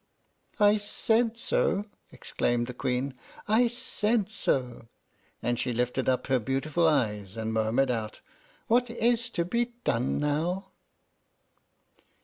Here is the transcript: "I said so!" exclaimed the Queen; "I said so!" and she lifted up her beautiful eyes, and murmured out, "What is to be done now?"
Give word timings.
"I 0.59 0.77
said 0.77 1.37
so!" 1.37 1.85
exclaimed 2.11 2.65
the 2.65 2.73
Queen; 2.73 3.13
"I 3.47 3.67
said 3.67 4.29
so!" 4.31 4.87
and 5.43 5.59
she 5.59 5.73
lifted 5.73 6.09
up 6.09 6.25
her 6.25 6.39
beautiful 6.39 6.87
eyes, 6.87 7.37
and 7.37 7.53
murmured 7.53 7.91
out, 7.91 8.19
"What 8.65 8.89
is 8.89 9.29
to 9.29 9.45
be 9.45 9.73
done 9.83 10.17
now?" 10.19 10.69